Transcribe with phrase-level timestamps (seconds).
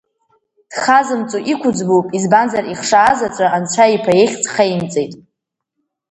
[0.71, 5.13] Дхазымҵо иқәыӡбоуп, избанзар Ихшаазаҵәы Анцәа Иԥа ихьӡ хеимҵеит.